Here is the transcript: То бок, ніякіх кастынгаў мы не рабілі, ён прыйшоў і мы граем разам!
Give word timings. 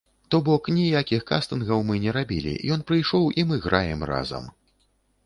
То 0.35 0.37
бок, 0.45 0.67
ніякіх 0.77 1.25
кастынгаў 1.31 1.83
мы 1.89 1.99
не 2.05 2.13
рабілі, 2.17 2.53
ён 2.77 2.85
прыйшоў 2.93 3.29
і 3.43 3.45
мы 3.51 3.61
граем 3.67 4.01
разам! 4.13 4.49